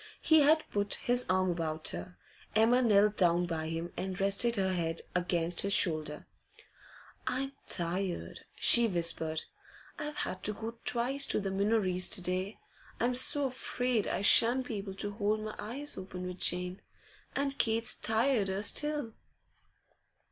[0.23, 2.17] He had put his arm about her.
[2.55, 6.25] Emma knelt down by him, and rested her head against his shoulder.
[7.27, 9.43] 'I'm tired,' she whispered.
[9.99, 12.57] 'I've had to go twice to the Minories to day.
[12.99, 16.81] I'm so afraid I shan't be able to hold my eyes open with Jane,
[17.35, 19.13] and Kate's tireder still.